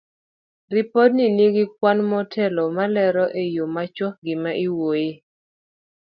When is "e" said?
3.41-3.43